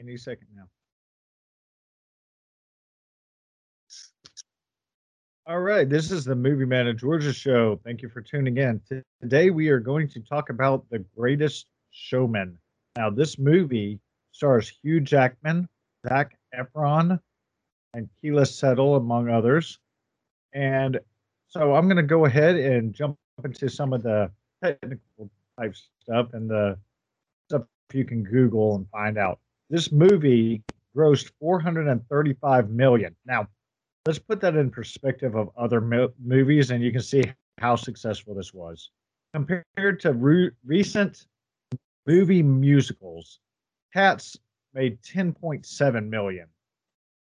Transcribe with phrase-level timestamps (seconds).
[0.00, 0.62] Any second now.
[5.48, 7.80] All right, this is the Movie Man of Georgia show.
[7.82, 8.80] Thank you for tuning in.
[9.20, 12.58] Today we are going to talk about The Greatest Showman.
[12.96, 13.98] Now, this movie
[14.30, 15.68] stars Hugh Jackman,
[16.06, 17.18] Zac Efron,
[17.94, 19.80] and Keala Settle, among others.
[20.52, 21.00] And
[21.48, 24.30] so I'm going to go ahead and jump into some of the
[24.62, 25.28] technical
[25.58, 26.78] type stuff and the
[27.48, 27.62] stuff
[27.92, 29.40] you can Google and find out.
[29.70, 30.62] This movie
[30.96, 33.14] grossed 435 million.
[33.26, 33.48] Now,
[34.06, 37.24] let's put that in perspective of other mo- movies, and you can see
[37.58, 38.90] how successful this was
[39.34, 41.26] compared to re- recent
[42.06, 43.40] movie musicals.
[43.92, 44.38] Cats
[44.74, 46.46] made 10.7 million.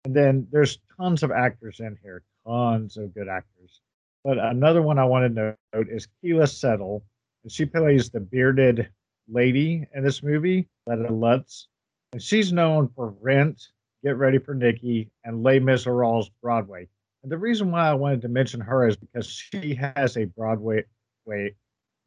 [0.06, 3.82] And then there's tons of actors in here, tons of good actors.
[4.24, 7.04] But another one I wanted to note is Keala Settle,
[7.44, 8.90] and she plays the bearded
[9.30, 11.68] lady in this movie, Letta Lutz.
[12.14, 13.62] And she's known for Rent
[14.04, 16.88] Get Ready for Nikki, and Les Miserables Broadway.
[17.24, 20.84] And the reason why I wanted to mention her is because she has a Broadway
[21.26, 21.56] way,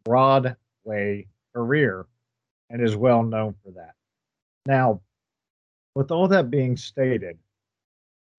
[0.04, 2.06] Broadway career
[2.70, 3.94] and is well known for that.
[4.66, 5.00] Now,
[5.94, 7.38] with all that being stated,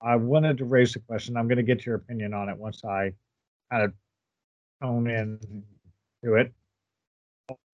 [0.02, 1.38] I wanted to raise the question.
[1.38, 3.14] I'm going to get your opinion on it once I
[3.70, 3.94] kind of
[4.82, 5.40] tone in
[6.24, 6.54] to it.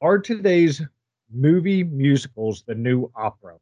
[0.01, 0.81] Are today's
[1.31, 3.55] movie musicals the new opera?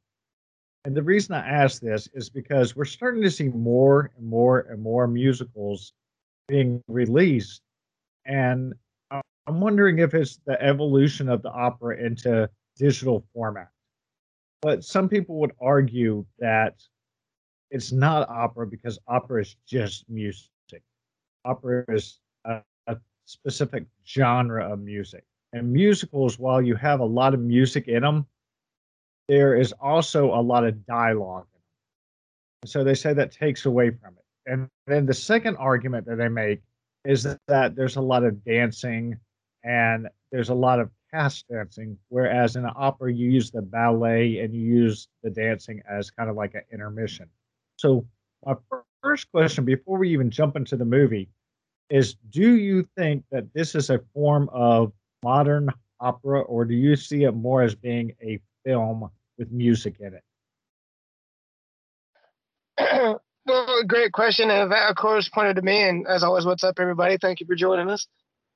[0.86, 4.68] And the reason I ask this is because we're starting to see more and more
[4.70, 5.94] and more musicals
[6.48, 7.62] being released.
[8.28, 8.76] And
[9.10, 12.48] I'm wondering if it's the evolution of the opera into
[12.78, 13.70] digital format.
[14.62, 16.76] But some people would argue that
[17.72, 20.50] it's not opera because opera is just music.
[21.46, 25.24] Opera is a, a specific genre of music.
[25.54, 28.28] And musicals, while you have a lot of music in them,
[29.28, 31.48] there is also a lot of dialogue.
[32.66, 34.52] So they say that takes away from it.
[34.52, 36.62] And then the second argument that they make
[37.04, 39.18] is that, there's a lot of dancing
[39.64, 44.40] and there's a lot of cast dancing, whereas in an opera you use the ballet
[44.40, 47.28] and you use the dancing as kind of like an intermission.
[47.78, 48.06] So
[48.46, 48.56] my
[49.02, 51.30] first question before we even jump into the movie
[51.90, 54.92] is do you think that this is a form of
[55.24, 55.70] modern
[56.00, 60.24] opera or do you see it more as being a film with music in it?
[63.46, 65.82] well, great question, and that of course pointed to me.
[65.82, 67.18] And as always, what's up, everybody?
[67.18, 68.08] Thank you for joining us.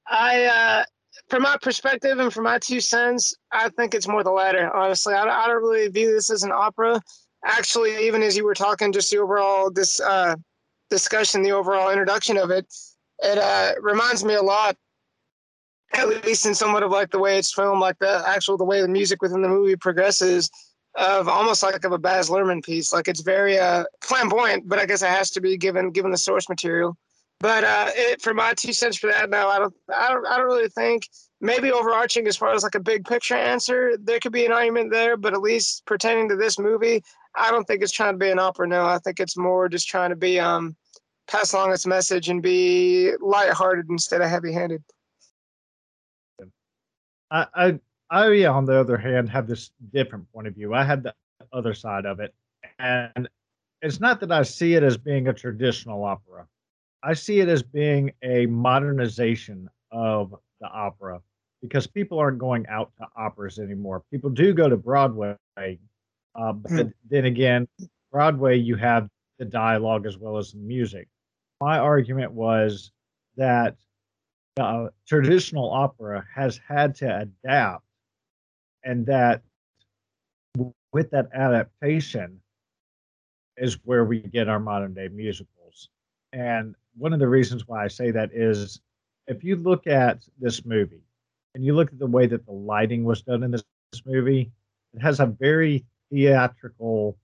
[0.07, 0.83] I, uh,
[1.29, 4.73] from my perspective and from my two cents, I think it's more the latter.
[4.75, 7.01] Honestly, I, I don't really view this as an opera.
[7.45, 10.35] Actually, even as you were talking, just the overall this uh,
[10.89, 12.65] discussion, the overall introduction of it,
[13.19, 14.75] it uh, reminds me a lot
[15.99, 18.81] at least in somewhat of like the way it's filmed, like the actual the way
[18.81, 20.49] the music within the movie progresses,
[20.95, 22.91] of almost like of a Baz Luhrmann piece.
[22.91, 26.17] Like it's very uh, flamboyant, but I guess it has to be given given the
[26.17, 26.97] source material.
[27.39, 30.37] But uh, it, for my two cents for that, no, I don't, I don't, I
[30.37, 31.07] don't really think.
[31.41, 34.91] Maybe overarching as far as like a big picture answer, there could be an argument
[34.91, 35.15] there.
[35.15, 37.01] But at least pertaining to this movie,
[37.33, 38.67] I don't think it's trying to be an opera.
[38.67, 40.75] No, I think it's more just trying to be um
[41.27, 44.83] pass along its message and be lighthearted instead of heavy-handed.
[47.31, 47.79] I, I,
[48.09, 50.73] I, on the other hand, have this different point of view.
[50.73, 51.13] I had the
[51.53, 52.33] other side of it,
[52.79, 53.29] and
[53.81, 56.47] it's not that I see it as being a traditional opera.
[57.03, 61.21] I see it as being a modernization of the opera
[61.61, 64.03] because people aren't going out to operas anymore.
[64.11, 66.93] People do go to Broadway, uh, but mm.
[67.09, 67.67] then again,
[68.11, 71.07] Broadway you have the dialogue as well as the music.
[71.61, 72.91] My argument was
[73.37, 73.75] that
[74.63, 77.83] uh, traditional opera has had to adapt,
[78.83, 79.41] and that
[80.91, 82.39] with that adaptation
[83.57, 85.89] is where we get our modern day musicals.
[86.33, 88.81] And one of the reasons why I say that is
[89.27, 91.03] if you look at this movie
[91.53, 94.51] and you look at the way that the lighting was done in this, this movie,
[94.93, 97.17] it has a very theatrical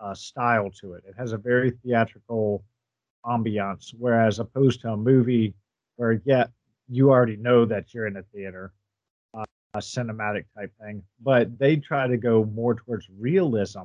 [0.00, 1.04] uh, style to it.
[1.06, 2.64] It has a very theatrical
[3.24, 5.54] ambiance, whereas opposed to a movie
[6.02, 6.50] where, yet
[6.88, 8.72] you already know that you're in a theater,
[9.34, 9.44] uh,
[9.74, 13.84] a cinematic type thing, but they try to go more towards realism,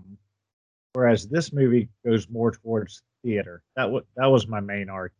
[0.93, 3.61] whereas this movie goes more towards theater.
[3.75, 5.13] That was that was my main argument.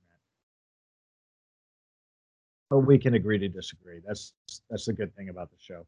[2.72, 4.00] But we can agree to disagree.
[4.06, 4.34] That's
[4.68, 5.86] that's the good thing about the show.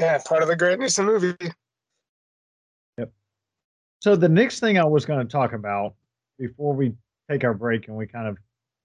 [0.00, 1.52] Yeah, part of the greatness of the movie.
[2.98, 3.12] Yep.
[4.00, 5.94] So the next thing I was going to talk about
[6.40, 6.92] before we
[7.30, 8.36] take our break and we kind of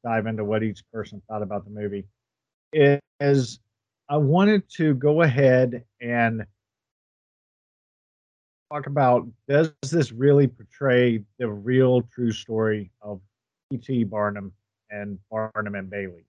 [0.04, 2.06] dive into what each person thought about the movie
[2.74, 3.60] is
[4.10, 6.46] I wanted to go ahead and
[8.72, 13.22] talk about does this really portray the real true story of
[13.72, 14.06] P.T.
[14.06, 14.51] Barnum
[14.90, 16.25] and Barnum and Bailey?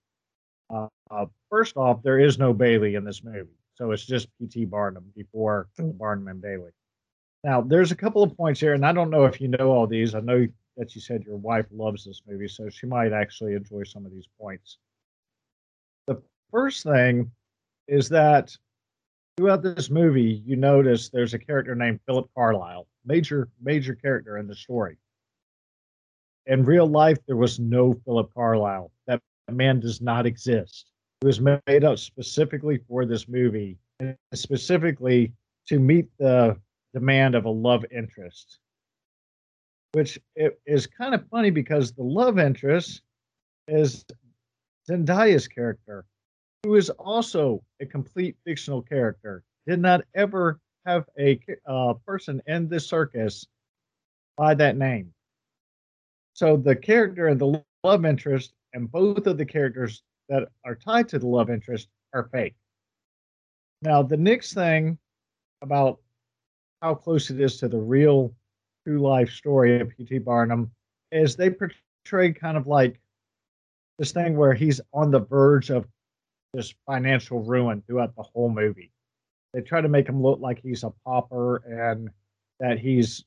[0.73, 4.67] Uh, uh, first off, there is no Bailey in this movie, so it's just P.T.
[4.67, 5.69] Barnum before.
[5.79, 6.71] Barnum and Bailey.
[7.43, 9.87] Now, there's a couple of points here, and I don't know if you know all
[9.87, 10.15] these.
[10.15, 10.47] I know
[10.77, 14.13] that you said your wife loves this movie, so she might actually enjoy some of
[14.13, 14.79] these points.
[16.07, 17.31] The first thing
[17.89, 18.57] is that
[19.37, 24.47] throughout this movie, you notice there's a character named Philip Carlyle, major major character in
[24.47, 24.97] the story.
[26.47, 28.91] In real life, there was no Philip Carlyle.
[29.07, 29.21] That
[29.51, 30.91] man does not exist.
[31.23, 33.77] It was made up specifically for this movie,
[34.35, 35.33] specifically
[35.69, 36.57] to meet the
[36.95, 38.59] demand of a love interest.
[39.93, 40.21] Which
[40.67, 43.03] is kind of funny because the love interest
[43.67, 44.05] is
[44.89, 46.05] Zendaya's character,
[46.63, 52.69] who is also a complete fictional character, did not ever have a uh, person in
[52.69, 53.47] the circus
[54.37, 55.13] by that name.
[56.35, 61.09] So the character and the love interest, and both of the characters that are tied
[61.09, 62.55] to the love interest are fake.
[63.83, 64.99] Now, the next thing
[65.63, 66.01] about
[66.81, 68.35] how close it is to the real
[68.91, 70.19] true life story of P.T.
[70.19, 70.71] Barnum
[71.13, 73.01] is they portray kind of like
[73.99, 75.87] this thing where he's on the verge of
[76.57, 78.91] just financial ruin throughout the whole movie.
[79.55, 82.11] They try to make him look like he's a pauper and
[82.59, 83.25] that he's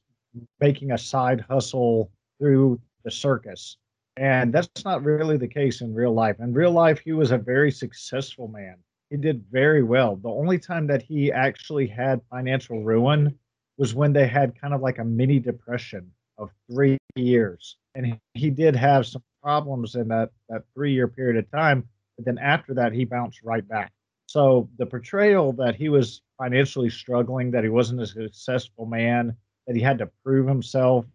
[0.59, 3.77] making a side hustle through the circus.
[4.17, 6.37] And that's not really the case in real life.
[6.39, 8.75] In real life, he was a very successful man.
[9.09, 10.17] He did very well.
[10.17, 13.37] The only time that he actually had financial ruin
[13.77, 17.77] was when they had kind of like a mini depression of three years.
[17.95, 21.87] And he, did have some problems in that, that three year period of time
[22.17, 23.91] but then after that, he bounced right back.
[24.27, 29.35] So the portrayal that he was financially struggling, that he wasn't a successful man,
[29.67, 31.05] that he had to prove himself,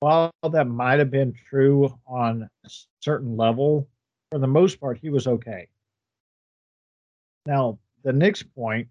[0.00, 3.88] while that might have been true on a certain level,
[4.30, 5.68] for the most part, he was okay.
[7.46, 8.88] Now, the next point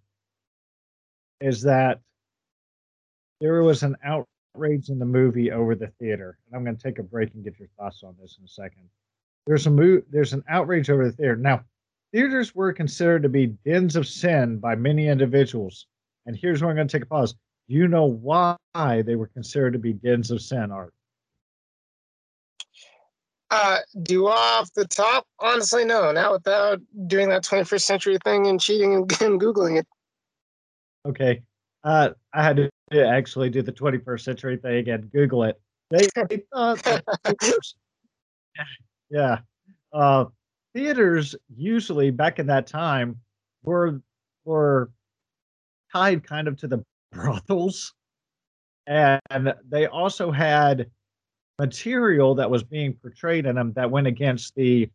[1.41, 2.01] is that
[3.39, 6.37] there was an outrage in the movie over the theater.
[6.47, 8.47] And I'm going to take a break and get your thoughts on this in a
[8.47, 8.89] second.
[9.47, 10.03] There's a move.
[10.09, 11.63] There's an outrage over the theater now.
[12.11, 15.85] Theaters were considered to be dens of sin by many individuals,
[16.25, 17.35] and here's where I'm going to take a pause.
[17.67, 20.93] You know why they were considered to be dens of sin, Art?
[23.51, 25.25] Uh, do off the top?
[25.39, 26.11] Honestly, no.
[26.11, 29.87] Not without doing that 21st century thing and cheating and, and googling it.
[31.07, 31.41] Okay,
[31.83, 35.59] uh, I had to actually do the 21st century thing and Google it.
[35.89, 37.03] They, they thought
[39.09, 39.39] Yeah.
[39.91, 40.25] Uh,
[40.73, 43.19] theaters usually back in that time
[43.63, 44.01] were
[44.45, 44.91] were
[45.91, 47.93] tied kind of to the brothels,
[48.87, 50.89] and they also had
[51.59, 54.89] material that was being portrayed in them that went against the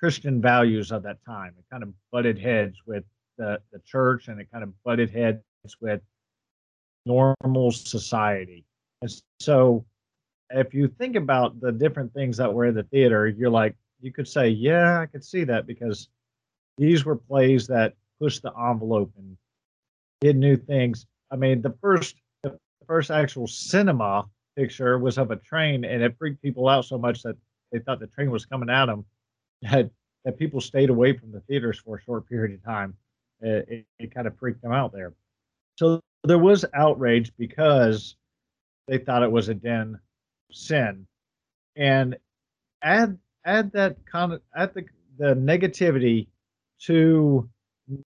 [0.00, 1.54] Christian values of that time.
[1.58, 3.04] It kind of butted heads with
[3.38, 5.40] the, the church and it kind of butted heads
[5.80, 6.00] with
[7.06, 8.64] normal society.
[9.02, 9.84] And so
[10.50, 14.12] if you think about the different things that were in the theater, you're like, you
[14.12, 16.08] could say, yeah, I could see that because
[16.78, 19.36] these were plays that pushed the envelope and
[20.20, 21.06] did new things.
[21.30, 26.16] I mean, the first the first actual cinema picture was of a train, and it
[26.18, 27.36] freaked people out so much that
[27.72, 29.04] they thought the train was coming at them.
[29.62, 29.90] That
[30.24, 32.94] that people stayed away from the theaters for a short period of time.
[33.40, 35.12] It, it, it kind of freaked them out there.
[35.76, 38.16] So there was outrage because
[38.88, 39.98] they thought it was a den
[40.50, 41.06] sin,
[41.76, 42.16] and
[42.82, 44.84] add add that con add the
[45.18, 46.26] the negativity
[46.80, 47.48] to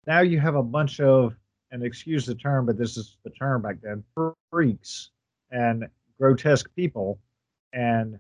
[0.08, 1.36] now you have a bunch of
[1.72, 4.04] and excuse the term, but this is the term back then
[4.52, 5.12] freaks
[5.52, 5.86] and
[6.18, 7.20] grotesque people.
[7.74, 8.18] And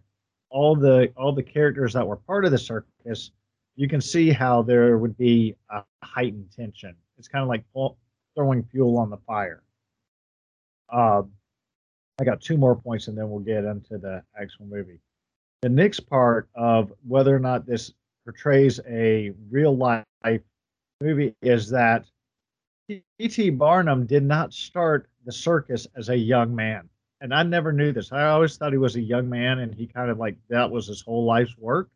[0.49, 3.31] all the all the characters that were part of the circus
[3.75, 6.95] you can see how there would be a heightened tension.
[7.17, 7.63] It's kind of like
[8.35, 9.61] throwing fuel on the fire
[10.89, 11.21] uh,
[12.19, 14.99] i got two more points and then we'll get into the actual movie
[15.61, 17.93] the next part of whether or not this
[18.25, 20.03] portrays a real life
[21.01, 22.05] movie is that
[22.87, 23.49] P.T.
[23.51, 26.89] Barnum did not start the circus as a young man.
[27.19, 28.11] And I never knew this.
[28.11, 30.87] I always thought he was a young man and he kind of like that was
[30.87, 31.89] his whole life's work.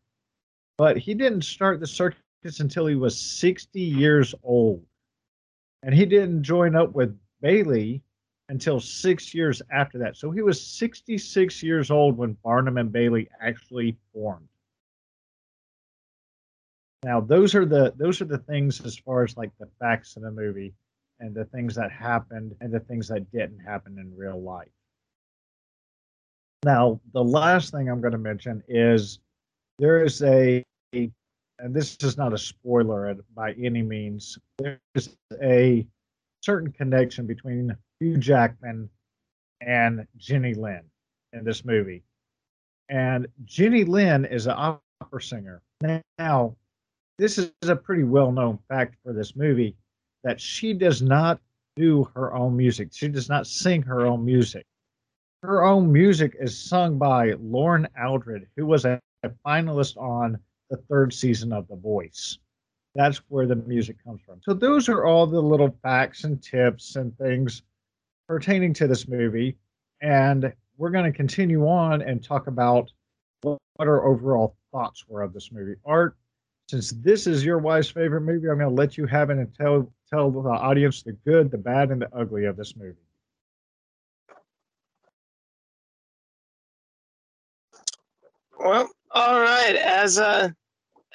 [0.77, 4.83] But he didn't start the circus until he was 60 years old.
[5.83, 8.03] And he didn't join up with Bailey
[8.51, 10.17] until six years after that.
[10.17, 14.49] So he was 66 years old when Barnum and Bailey actually formed.
[17.03, 20.23] Now those are the those are the things as far as like the facts in
[20.23, 20.73] the movie
[21.21, 24.67] and the things that happened and the things that didn't happen in real life.
[26.63, 29.19] Now, the last thing I'm going to mention is
[29.79, 35.87] there is a, and this is not a spoiler by any means, there's a
[36.41, 38.89] certain connection between Hugh Jackman
[39.61, 40.85] and Jenny Lind
[41.33, 42.03] in this movie.
[42.89, 45.61] And Jenny Lind is an opera singer.
[46.17, 46.55] Now,
[47.17, 49.75] this is a pretty well known fact for this movie
[50.23, 51.39] that she does not
[51.75, 52.89] do her own music.
[52.91, 54.65] She does not sing her own music.
[55.43, 60.37] Her own music is sung by Loren Allred, who was a, a finalist on
[60.69, 62.37] the third season of The Voice.
[62.95, 64.41] That's where the music comes from.
[64.43, 67.63] So those are all the little facts and tips and things
[68.27, 69.57] pertaining to this movie.
[70.01, 72.91] And we're going to continue on and talk about
[73.41, 75.75] what our overall thoughts were of this movie.
[75.85, 76.17] Art,
[76.69, 79.53] since this is your wife's favorite movie, I'm going to let you have it and
[79.53, 82.97] tell tell the audience the good, the bad, and the ugly of this movie.
[88.59, 89.75] Well, all right.
[89.75, 90.49] As uh,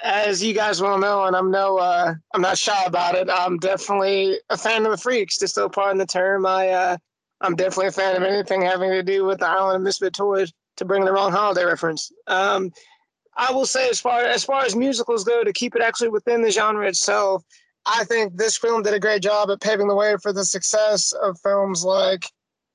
[0.03, 3.29] as you guys well know, and I'm no uh, I'm not shy about it.
[3.31, 5.39] I'm definitely a fan of the Freaks.
[5.39, 6.97] To still pardon the term, I uh,
[7.41, 10.53] I'm definitely a fan of anything having to do with the Island of Misfit Toys.
[10.77, 12.13] To bring the wrong holiday reference.
[12.27, 12.71] Um,
[13.39, 16.43] I will say, as far as far as musicals go, to keep it actually within
[16.43, 17.43] the genre itself,
[17.87, 21.13] I think this film did a great job at paving the way for the success
[21.13, 22.25] of films like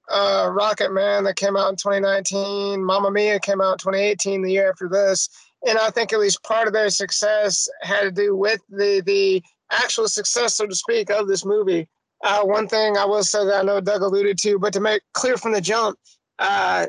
[0.09, 4.69] uh, Rocketman that came out in 2019, Mamma Mia came out in 2018, the year
[4.69, 5.29] after this,
[5.67, 9.43] and I think at least part of their success had to do with the the
[9.71, 11.87] actual success, so to speak, of this movie.
[12.23, 15.01] Uh, one thing I will say that I know Doug alluded to, but to make
[15.13, 15.97] clear from the jump,
[16.37, 16.85] uh,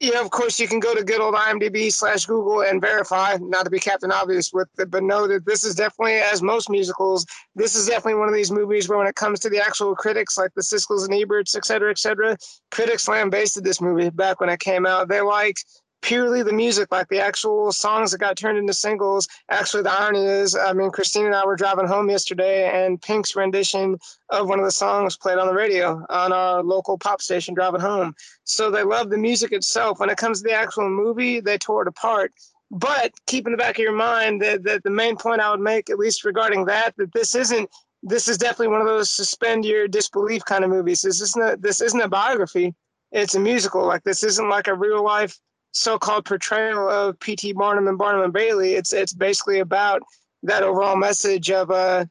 [0.00, 3.36] you know, of course, you can go to good old IMDb slash Google and verify,
[3.40, 6.70] not to be Captain Obvious with it, but know that this is definitely, as most
[6.70, 9.94] musicals, this is definitely one of these movies where when it comes to the actual
[9.94, 12.36] critics, like the Siskel's and Eberts, et cetera, et cetera,
[12.70, 15.08] critics lambasted this movie back when it came out.
[15.08, 15.56] They like
[16.02, 19.28] purely the music, like the actual songs that got turned into singles.
[19.50, 23.36] Actually, the irony is, I mean, Christine and I were driving home yesterday, and Pink's
[23.36, 23.98] rendition
[24.30, 27.80] of one of the songs played on the radio on our local pop station driving
[27.80, 28.14] home.
[28.44, 30.00] So they love the music itself.
[30.00, 32.32] When it comes to the actual movie, they tore it apart.
[32.70, 35.60] But keep in the back of your mind that, that the main point I would
[35.60, 37.68] make, at least regarding that, that this isn't
[38.02, 41.02] this is definitely one of those suspend your disbelief kind of movies.
[41.02, 42.74] This isn't a, this isn't a biography.
[43.12, 43.84] It's a musical.
[43.84, 45.38] Like this isn't like a real life
[45.72, 47.52] so-called portrayal of P.T.
[47.52, 48.74] Barnum and Barnum and Bailey.
[48.74, 50.02] It's it's basically about
[50.42, 52.04] that overall message of uh,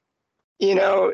[0.59, 1.11] you know,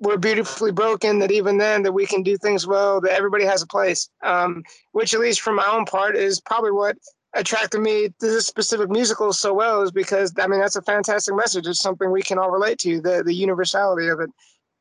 [0.00, 1.18] we're beautifully broken.
[1.18, 3.00] That even then, that we can do things well.
[3.00, 4.08] That everybody has a place.
[4.22, 6.96] Um, which, at least for my own part, is probably what
[7.34, 9.82] attracted me to this specific musical so well.
[9.82, 11.66] Is because I mean that's a fantastic message.
[11.66, 13.00] It's something we can all relate to.
[13.00, 14.30] The the universality of it.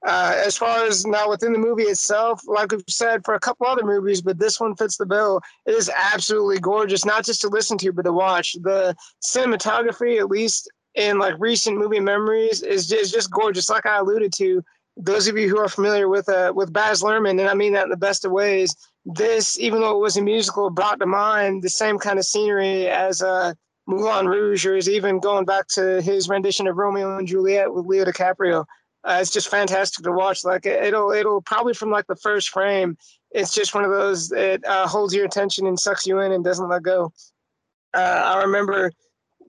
[0.07, 3.67] Uh, as far as now within the movie itself, like we've said for a couple
[3.67, 5.41] other movies, but this one fits the bill.
[5.65, 8.53] It is absolutely gorgeous, not just to listen to, but to watch.
[8.61, 13.69] The cinematography, at least in like recent movie memories, is just, just gorgeous.
[13.69, 14.63] Like I alluded to,
[14.95, 17.83] those of you who are familiar with uh, with Baz Luhrmann, and I mean that
[17.83, 18.73] in the best of ways,
[19.05, 22.87] this, even though it was a musical, brought to mind the same kind of scenery
[22.87, 23.53] as uh,
[23.87, 27.85] Moulin Rouge, or is even going back to his rendition of Romeo and Juliet with
[27.85, 28.65] Leo DiCaprio
[29.03, 30.43] Uh, it's just fantastic to watch.
[30.43, 32.97] Like it'll it'll probably from like the first frame,
[33.31, 36.43] it's just one of those that uh, holds your attention and sucks you in and
[36.43, 37.11] doesn't let go.
[37.93, 38.91] Uh, I remember,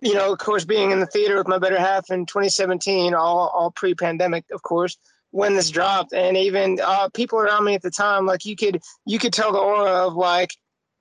[0.03, 3.49] you know, of course, being in the theater with my better half in 2017, all
[3.49, 4.97] all pre-pandemic, of course,
[5.31, 8.81] when this dropped, and even uh, people around me at the time, like you could
[9.07, 10.51] you could tell the aura of like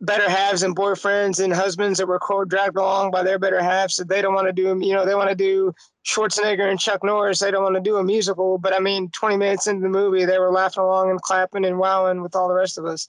[0.02, 4.08] better halves and boyfriends and husbands that were dragged along by their better halves that
[4.08, 5.74] they don't want to do you know they want to do
[6.06, 9.38] Schwarzenegger and Chuck Norris they don't want to do a musical but I mean 20
[9.38, 12.54] minutes into the movie they were laughing along and clapping and wowing with all the
[12.54, 13.08] rest of us.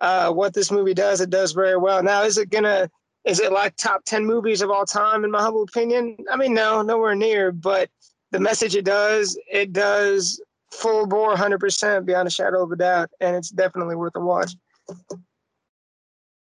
[0.00, 2.02] Uh, what this movie does it does very well.
[2.02, 2.90] Now is it gonna
[3.26, 6.16] is it like top 10 movies of all time in my humble opinion?
[6.30, 7.90] I mean no nowhere near but
[8.30, 10.40] the message it does it does
[10.72, 14.52] full bore 100% beyond a shadow of a doubt and it's definitely worth a watch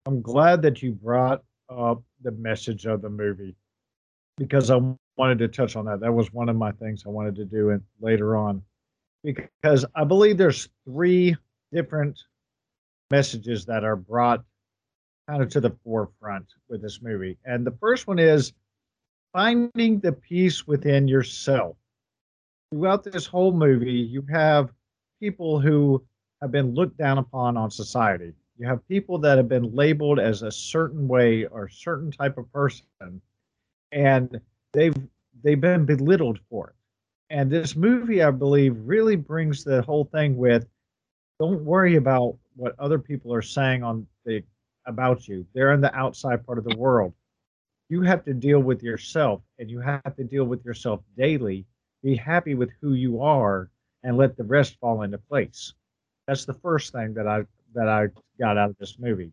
[0.06, 3.56] I'm glad that you brought up the message of the movie
[4.36, 4.80] because I
[5.16, 6.00] wanted to touch on that.
[6.00, 8.62] That was one of my things I wanted to do in, later on
[9.22, 11.34] because I believe there's three
[11.72, 12.22] different
[13.10, 14.44] messages that are brought
[15.26, 17.38] kind of to the forefront with this movie.
[17.46, 18.52] And the first one is
[19.32, 21.76] finding the peace within yourself.
[22.70, 24.70] Throughout this whole movie, you have
[25.20, 26.04] people who
[26.42, 28.34] have been looked down upon on society.
[28.56, 32.50] You have people that have been labeled as a certain way or certain type of
[32.52, 33.20] person,
[33.90, 34.40] and
[34.72, 34.96] they've
[35.42, 36.74] they've been belittled for it.
[37.30, 40.66] And this movie, I believe, really brings the whole thing with
[41.40, 44.44] don't worry about what other people are saying on the
[44.86, 45.46] about you.
[45.54, 47.12] They're in the outside part of the world.
[47.88, 51.66] You have to deal with yourself and you have to deal with yourself daily.
[52.02, 53.70] Be happy with who you are
[54.02, 55.72] and let the rest fall into place.
[56.26, 57.44] That's the first thing that I
[57.74, 59.32] that I got out of this movie.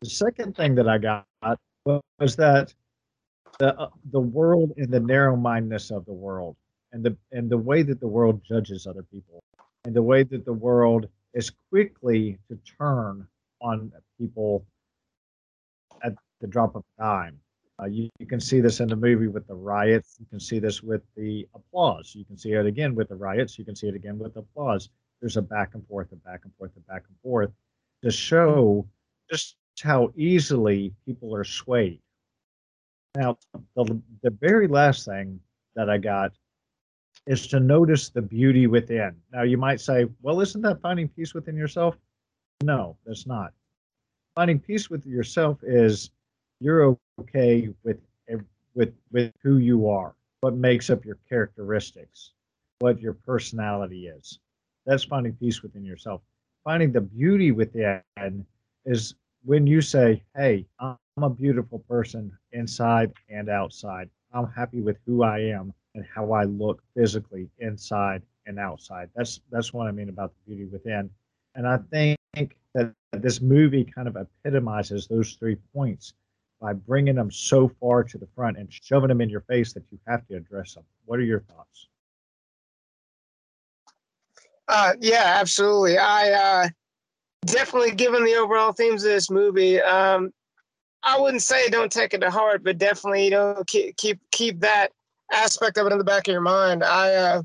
[0.00, 1.26] The second thing that I got
[2.18, 2.74] was that
[3.58, 6.56] the uh, the world and the narrow mindedness of the world,
[6.92, 9.42] and the and the way that the world judges other people,
[9.84, 13.26] and the way that the world is quickly to turn
[13.60, 14.64] on people
[16.02, 17.38] at the drop of a dime.
[17.80, 20.16] Uh, you, you, can see this in the movie with the riots.
[20.18, 22.12] You can see this with the applause.
[22.12, 23.56] You can see it again with the riots.
[23.56, 24.88] You can see it again with the applause
[25.20, 27.50] there's a back and forth, and back and forth, and back and forth
[28.02, 28.86] to show
[29.30, 32.00] just how easily people are swayed.
[33.16, 33.38] Now,
[33.74, 35.40] the, the very last thing
[35.74, 36.32] that I got
[37.26, 39.16] is to notice the beauty within.
[39.32, 41.96] Now, you might say, well, isn't that finding peace within yourself?
[42.62, 43.52] No, that's not.
[44.34, 46.10] Finding peace with yourself is
[46.60, 47.98] you're okay with
[48.74, 52.32] with with who you are, what makes up your characteristics,
[52.78, 54.38] what your personality is.
[54.88, 56.22] That's finding peace within yourself.
[56.64, 58.00] Finding the beauty within
[58.86, 64.08] is when you say, Hey, I'm a beautiful person inside and outside.
[64.32, 69.10] I'm happy with who I am and how I look physically inside and outside.
[69.14, 71.10] That's that's what I mean about the beauty within.
[71.54, 76.14] And I think that this movie kind of epitomizes those three points
[76.62, 79.84] by bringing them so far to the front and shoving them in your face that
[79.90, 80.84] you have to address them.
[81.04, 81.88] What are your thoughts?
[84.68, 85.98] Uh, yeah, absolutely.
[85.98, 86.68] I uh,
[87.46, 90.30] definitely, given the overall themes of this movie, um,
[91.02, 94.60] I wouldn't say don't take it to heart, but definitely, you know, keep keep keep
[94.60, 94.92] that
[95.32, 96.84] aspect of it in the back of your mind.
[96.84, 97.42] I uh,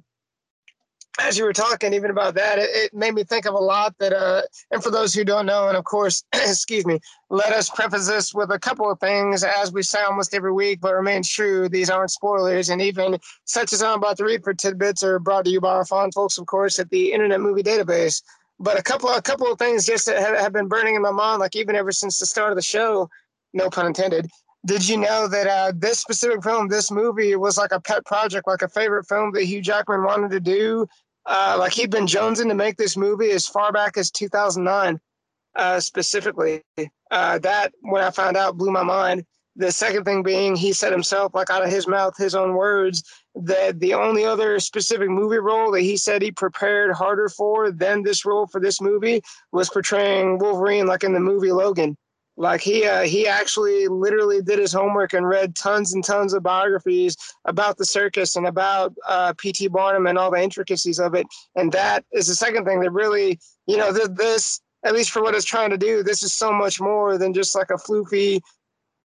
[1.20, 3.96] as you were talking even about that, it, it, made me think of a lot
[4.00, 7.00] that, uh, and for those who don't know, and of course, excuse me,
[7.30, 10.82] let us preface this with a couple of things as we say almost every week,
[10.82, 11.70] but remains true.
[11.70, 12.70] These aren't spoilers.
[12.70, 15.74] And even such as I'm about to read for tidbits are brought to you by
[15.74, 18.24] our fine folks, of course, at the Internet Movie Database.
[18.60, 21.40] But a couple, a couple of things just have, have been burning in my mind,
[21.40, 23.10] like even ever since the start of the show,
[23.54, 24.30] no pun intended.
[24.66, 28.48] Did you know that uh, this specific film, this movie, was like a pet project,
[28.48, 30.88] like a favorite film that Hugh Jackman wanted to do
[31.26, 35.00] uh, like he'd been jonesing to make this movie as far back as 2009,
[35.56, 36.62] uh, specifically.
[37.12, 39.26] Uh, that when I found out blew my mind.
[39.56, 43.04] The second thing being, he said himself, like out of his mouth, his own words,
[43.36, 48.02] that the only other specific movie role that he said he prepared harder for than
[48.02, 51.96] this role for this movie was portraying Wolverine, like in the movie Logan.
[52.36, 56.42] Like he uh, he actually literally did his homework and read tons and tons of
[56.42, 57.16] biographies
[57.46, 59.68] about the circus and about uh, P.T.
[59.68, 61.28] Barnum and all the intricacies of it.
[61.56, 65.36] And that is the second thing that really, you know, this at least for what
[65.36, 68.42] it's trying to do, this is so much more than just like a floofy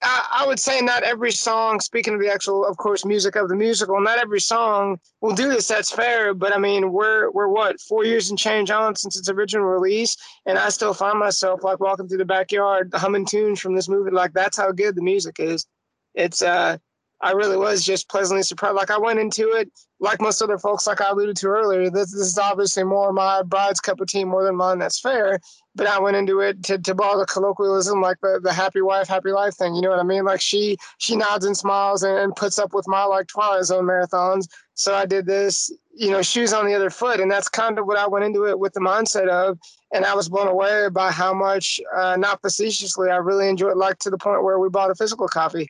[0.01, 3.47] I, I, would say not every song, speaking of the actual, of course, music of
[3.49, 5.67] the musical, not every song will do this.
[5.67, 6.33] That's fair.
[6.33, 10.15] But I mean, we're, we're what, four years and change on since its original release.
[10.45, 14.11] And I still find myself like walking through the backyard humming tunes from this movie.
[14.11, 15.65] Like that's how good the music is.
[16.13, 16.77] It's, uh,
[17.25, 18.75] I really was just pleasantly surprised.
[18.75, 21.89] Like I went into it, like most other folks, like I alluded to earlier.
[21.89, 24.77] This, this is obviously more my bride's cup of tea more than mine.
[24.77, 25.39] That's fair.
[25.73, 29.07] But I went into it to, to borrow the colloquialism, like the, the happy wife,
[29.07, 29.73] happy life thing.
[29.73, 30.23] You know what I mean?
[30.23, 33.85] Like she she nods and smiles and, and puts up with my like Twilight Zone
[33.85, 34.47] marathons.
[34.75, 37.87] So I did this, you know, shoes on the other foot, and that's kind of
[37.87, 39.57] what I went into it with the mindset of.
[39.91, 43.97] And I was blown away by how much, uh, not facetiously, I really enjoyed, like
[43.99, 45.69] to the point where we bought a physical copy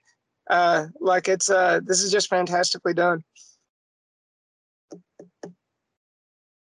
[0.49, 3.23] uh, like it's uh, this is just fantastically done.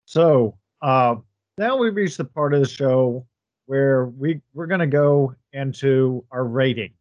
[0.05, 1.15] So uh,
[1.57, 3.25] now we've reached the part of the show
[3.65, 6.93] where we we're going to go into our rating.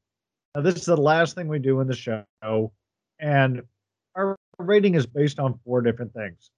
[0.55, 2.73] Now this is the last thing we do in the show,
[3.21, 3.63] and
[4.17, 6.51] our rating is based on four different things.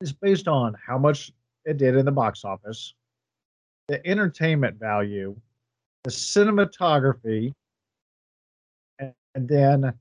[0.00, 1.32] It's based on how much
[1.64, 2.94] it did in the box office,
[3.88, 5.36] the entertainment value,
[6.04, 7.52] the cinematography,
[9.34, 9.92] and then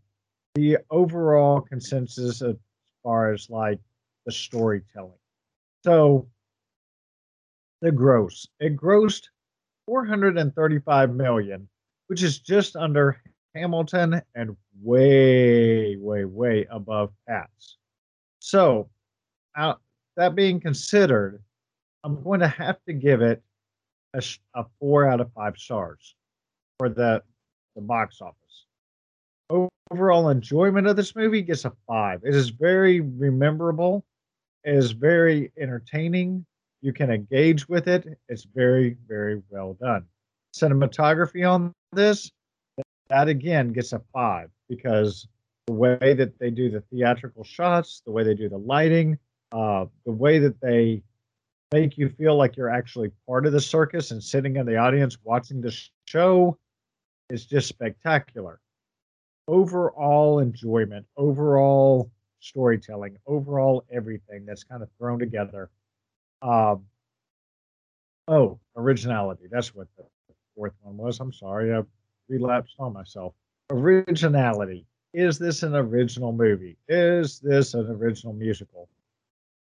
[0.56, 2.56] the overall consensus as
[3.04, 3.80] far as like
[4.26, 5.14] the storytelling.
[5.84, 6.28] So
[7.82, 9.28] the gross, it grossed
[9.86, 11.68] 435 million,
[12.08, 13.22] which is just under
[13.56, 17.78] Hamilton and way, way, way above Cats.
[18.40, 18.90] So,
[19.58, 19.76] uh,
[20.16, 21.42] that being considered,
[22.04, 23.42] I'm going to have to give it
[24.14, 24.24] a,
[24.56, 26.16] a four out of five stars
[26.78, 27.24] for the
[27.76, 28.39] the box office
[29.50, 32.22] overall enjoyment of this movie gets a five.
[32.24, 34.06] It is very rememberable.
[34.64, 36.46] It is very entertaining.
[36.82, 38.08] You can engage with it.
[38.28, 40.06] It's very, very well done.
[40.56, 42.32] Cinematography on this,
[43.10, 45.28] that again gets a five because
[45.68, 49.18] the way that they do the theatrical shots, the way they do the lighting,
[49.52, 51.02] uh, the way that they
[51.72, 55.18] make you feel like you're actually part of the circus and sitting in the audience
[55.24, 55.76] watching the
[56.08, 56.58] show
[57.30, 58.60] is just spectacular
[59.50, 65.70] overall enjoyment, overall storytelling, overall everything that's kind of thrown together.
[66.42, 66.86] Um,
[68.28, 69.46] oh, originality.
[69.52, 70.06] That's what the
[70.56, 71.20] fourth one was.
[71.20, 71.82] I'm sorry, I
[72.30, 73.34] relapsed on myself.
[73.72, 74.86] Originality.
[75.14, 76.78] Is this an original movie?
[76.88, 78.88] Is this an original musical?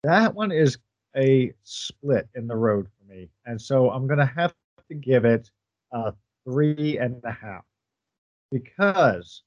[0.03, 0.77] That one is
[1.15, 3.29] a split in the road for me.
[3.45, 4.53] And so I'm going to have
[4.89, 5.49] to give it
[5.93, 6.13] a
[6.43, 7.63] three and a half
[8.51, 9.43] because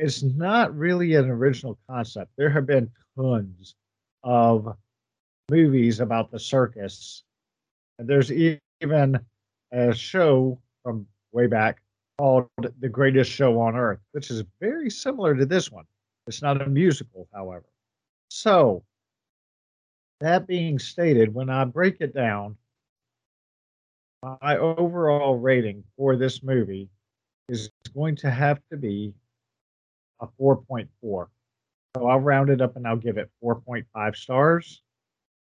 [0.00, 2.30] it's not really an original concept.
[2.36, 3.74] There have been tons
[4.24, 4.74] of
[5.50, 7.22] movies about the circus.
[7.98, 9.20] And there's even
[9.72, 11.82] a show from way back
[12.18, 15.84] called The Greatest Show on Earth, which is very similar to this one.
[16.26, 17.66] It's not a musical, however.
[18.30, 18.82] So,
[20.20, 22.56] that being stated, when I break it down,
[24.22, 26.88] my overall rating for this movie
[27.48, 29.12] is going to have to be
[30.20, 30.86] a 4.4.
[31.96, 34.82] So I'll round it up and I'll give it 4.5 stars,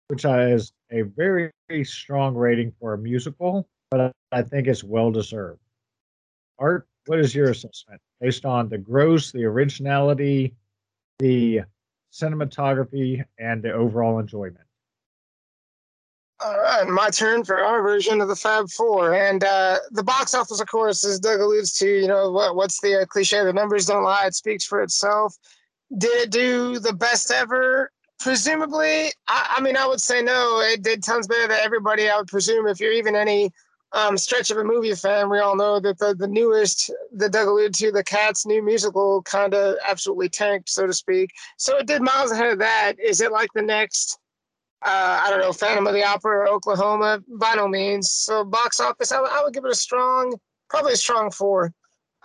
[0.08, 5.12] which is a very, very strong rating for a musical, but I think it's well
[5.12, 5.60] deserved.
[6.60, 10.56] Art, what is your assessment based on the gross, the originality,
[11.20, 11.62] the
[12.12, 14.66] cinematography, and the overall enjoyment?
[16.44, 20.34] All right, my turn for our version of the Fab Four, and uh, the box
[20.34, 21.86] office, of course, as Doug alludes to.
[21.88, 23.44] You know what, what's the uh, cliche?
[23.44, 25.36] The numbers don't lie; it speaks for itself.
[25.96, 27.92] Did it do the best ever?
[28.20, 30.62] Presumably, I, I mean, I would say no.
[30.62, 32.10] It did tons better than everybody.
[32.10, 33.52] I would presume if you're even any
[33.94, 37.48] um, stretch of a movie fan, we all know that the, the newest, the Doug
[37.50, 41.32] alluded to, the Cats new musical kind of absolutely tanked, so to speak.
[41.58, 42.94] So it did miles ahead of that.
[43.00, 44.18] Is it like the next
[44.84, 48.12] uh, I don't know, Phantom of the Opera or Oklahoma, by no means.
[48.12, 50.36] So box office, I, would give it a strong,
[50.70, 51.72] probably a strong four.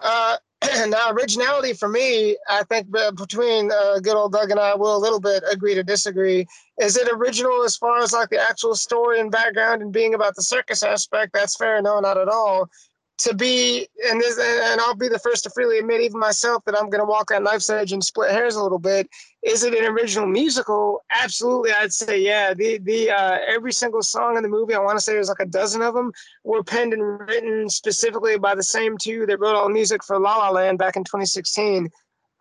[0.02, 0.36] Uh,
[0.88, 4.98] now, originality for me, I think between uh, good old Doug and I will a
[4.98, 6.46] little bit agree to disagree.
[6.80, 10.34] Is it original as far as like the actual story and background and being about
[10.34, 11.32] the circus aspect?
[11.34, 11.82] That's fair.
[11.82, 12.70] No, not at all
[13.18, 16.76] to be and this and I'll be the first to freely admit even myself that
[16.76, 19.08] I'm gonna walk that knife's edge and split hairs a little bit.
[19.42, 21.02] Is it an original musical?
[21.10, 22.52] Absolutely, I'd say yeah.
[22.52, 25.40] The the uh, every single song in the movie, I want to say there's like
[25.40, 26.12] a dozen of them,
[26.44, 30.18] were penned and written specifically by the same two that wrote all the music for
[30.18, 31.88] La La Land back in 2016.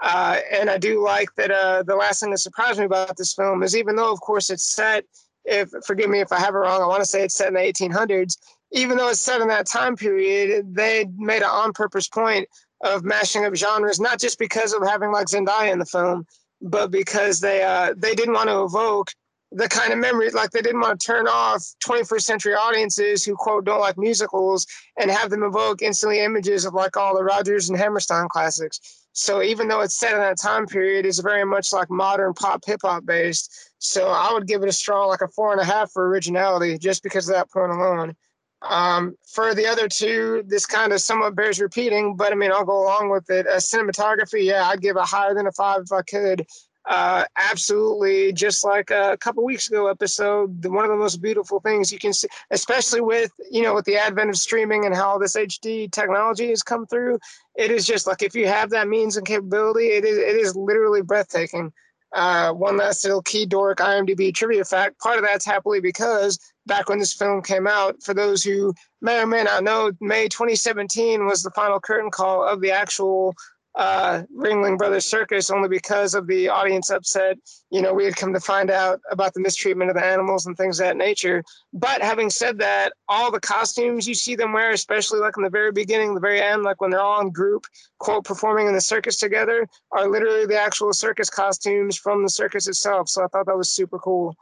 [0.04, 1.52] Uh, and I do like that.
[1.52, 4.50] Uh, the last thing that surprised me about this film is even though, of course,
[4.50, 5.06] it's set.
[5.46, 7.54] If forgive me if I have it wrong, I want to say it's set in
[7.54, 8.36] the 1800s
[8.76, 12.48] even though it's set in that time period, they made an on purpose point
[12.84, 16.28] of mashing up genres, not just because of having like Zendaya in the film,
[16.62, 19.12] but because they uh, they didn't want to evoke
[19.52, 23.36] the kind of memories like they didn't want to turn off 21st century audiences who
[23.36, 24.68] quote don't like musicals
[25.00, 29.08] and have them evoke instantly images of like all the Rodgers and Hammerstein classics.
[29.14, 32.66] So even though it's set in that time period, it's very much like modern pop
[32.66, 33.72] hip hop based.
[33.78, 36.78] So I would give it a strong like a four and a half for originality
[36.78, 38.16] just because of that point alone.
[38.62, 42.66] Um, for the other two, this kind of somewhat bears repeating, but I mean, I'll
[42.66, 43.46] go along with it.
[43.46, 46.46] A cinematography, yeah, I'd give a higher than a five if I could.
[46.88, 51.92] Uh, absolutely, just like a couple weeks ago episode, one of the most beautiful things
[51.92, 55.36] you can see, especially with you know with the advent of streaming and how this
[55.36, 57.18] HD technology has come through.
[57.56, 60.56] It is just like if you have that means and capability, it is it is
[60.56, 61.74] literally breathtaking.
[62.14, 65.00] Uh, one last little key dork IMDb trivia fact.
[65.00, 69.22] Part of that's happily because back when this film came out, for those who may
[69.22, 73.36] or may not know, May 2017 was the final curtain call of the actual
[73.76, 77.38] uh, Ringling Brothers Circus only because of the audience upset.
[77.70, 80.56] You know, we had come to find out about the mistreatment of the animals and
[80.56, 81.44] things of that nature.
[81.74, 85.50] But having said that, all the costumes you see them wear, especially like in the
[85.50, 87.66] very beginning, the very end, like when they're all in group,
[88.00, 92.68] quote, performing in the circus together, are literally the actual circus costumes from the circus
[92.68, 93.10] itself.
[93.10, 94.38] So I thought that was super cool.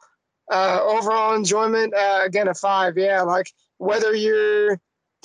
[0.51, 2.97] Uh, overall enjoyment, uh, again, a five.
[2.97, 4.79] Yeah, like whether you're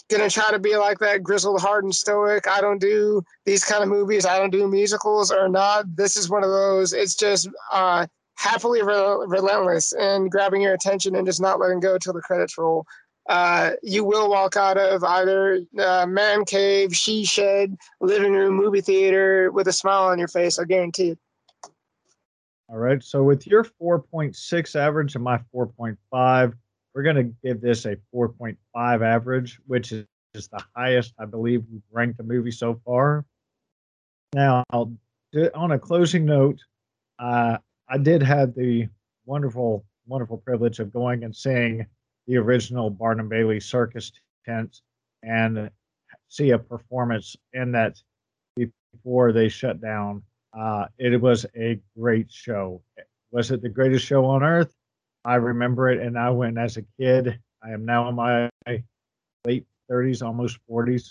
[0.08, 2.46] gonna try to be like that grizzled, hardened stoic.
[2.48, 4.24] I don't do these kind of movies.
[4.24, 5.96] I don't do musicals or not.
[5.96, 6.92] This is one of those.
[6.92, 11.98] It's just uh, happily re- relentless and grabbing your attention and just not letting go
[11.98, 12.86] till the credits roll.
[13.28, 18.80] Uh, you will walk out of either uh, man cave, she shed, living room, movie
[18.80, 20.58] theater with a smile on your face.
[20.58, 21.18] I guarantee it.
[22.70, 23.02] All right.
[23.02, 26.52] So with your 4.6 average and my 4.5,
[26.94, 28.56] we're going to give this a 4.5
[29.02, 30.04] average, which is,
[30.34, 33.24] is the highest I believe we've ranked a movie so far.
[34.34, 36.60] Now, on a closing note,
[37.18, 37.56] uh,
[37.88, 38.88] I did have the
[39.24, 41.86] wonderful, wonderful privilege of going and seeing
[42.26, 44.12] the original Barnum Bailey Circus
[44.44, 44.82] tent
[45.22, 45.70] and
[46.28, 48.02] see a performance in that
[48.56, 50.22] before they shut down.
[50.52, 52.82] Uh, it was a great show.
[53.30, 54.74] Was it the greatest show on earth?
[55.24, 57.38] I remember it, and I went as a kid.
[57.62, 58.48] I am now in my
[59.44, 61.10] late 30s, almost 40s.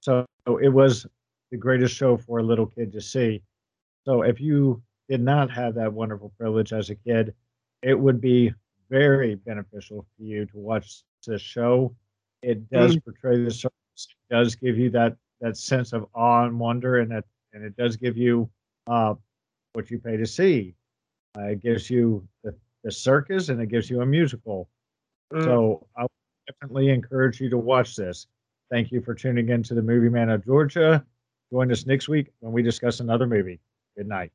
[0.00, 1.06] So it was
[1.50, 3.42] the greatest show for a little kid to see.
[4.04, 7.34] So if you did not have that wonderful privilege as a kid,
[7.82, 8.52] it would be
[8.90, 11.94] very beneficial for you to watch this show.
[12.42, 13.10] It does mm-hmm.
[13.10, 13.72] portray the circus.
[13.96, 17.76] It does give you that that sense of awe and wonder, and that and it
[17.76, 18.48] does give you
[18.88, 19.14] uh,
[19.72, 20.74] what you pay to see.
[21.36, 24.68] Uh, it gives you the the circus and it gives you a musical.
[25.32, 25.44] Mm.
[25.44, 26.06] So I
[26.46, 28.26] definitely encourage you to watch this.
[28.70, 31.04] Thank you for tuning in to the Movie Man of Georgia.
[31.52, 33.60] Join us next week when we discuss another movie.
[33.96, 34.32] Good night.